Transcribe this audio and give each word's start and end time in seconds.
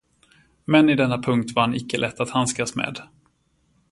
Men 0.65 0.89
i 0.89 0.95
denna 0.95 1.17
punkt 1.21 1.51
var 1.55 1.61
han 1.61 1.75
icke 1.75 1.97
lätt 1.97 2.19
att 2.19 2.29
handskas 2.29 2.75
med. 2.75 2.97